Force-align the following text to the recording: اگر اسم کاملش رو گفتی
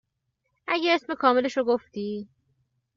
اگر 0.67 0.95
اسم 0.95 1.13
کاملش 1.15 1.57
رو 1.57 1.63
گفتی 1.63 2.27